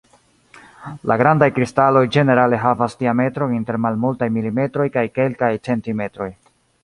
La 1.11 1.17
grandaj 1.21 1.49
kristaloj 1.57 2.01
ĝenerale 2.15 2.61
havas 2.63 2.97
diametron 3.03 3.53
inter 3.57 3.79
malmultaj 3.85 4.29
milimetroj 4.39 4.87
kaj 4.99 5.07
kelkaj 5.19 5.53
centimetroj. 5.69 6.31